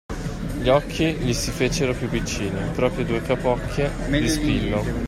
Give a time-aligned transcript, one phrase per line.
[0.59, 4.83] Gli occhi gli si fecero più piccini, proprio due capocchie di spillo.